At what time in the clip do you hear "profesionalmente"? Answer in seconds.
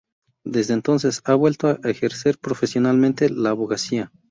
2.39-3.29